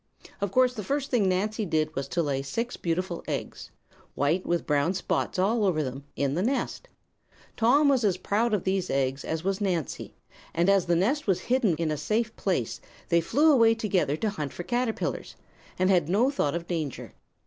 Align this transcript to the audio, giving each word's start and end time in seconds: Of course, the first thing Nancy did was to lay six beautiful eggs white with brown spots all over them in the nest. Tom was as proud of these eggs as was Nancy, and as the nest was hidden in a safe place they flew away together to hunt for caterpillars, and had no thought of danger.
Of 0.41 0.51
course, 0.51 0.73
the 0.73 0.83
first 0.83 1.11
thing 1.11 1.29
Nancy 1.29 1.63
did 1.63 1.93
was 1.95 2.07
to 2.07 2.23
lay 2.23 2.41
six 2.41 2.75
beautiful 2.75 3.23
eggs 3.27 3.69
white 4.15 4.47
with 4.47 4.65
brown 4.65 4.95
spots 4.95 5.37
all 5.37 5.63
over 5.63 5.83
them 5.83 6.05
in 6.15 6.33
the 6.33 6.41
nest. 6.41 6.87
Tom 7.55 7.87
was 7.87 8.03
as 8.03 8.17
proud 8.17 8.51
of 8.55 8.63
these 8.63 8.89
eggs 8.89 9.23
as 9.23 9.43
was 9.43 9.61
Nancy, 9.61 10.15
and 10.55 10.69
as 10.71 10.87
the 10.87 10.95
nest 10.95 11.27
was 11.27 11.41
hidden 11.41 11.75
in 11.75 11.91
a 11.91 11.97
safe 11.97 12.35
place 12.35 12.81
they 13.09 13.21
flew 13.21 13.51
away 13.51 13.75
together 13.75 14.17
to 14.17 14.31
hunt 14.31 14.53
for 14.53 14.63
caterpillars, 14.63 15.35
and 15.77 15.91
had 15.91 16.09
no 16.09 16.31
thought 16.31 16.55
of 16.55 16.65
danger. 16.65 17.13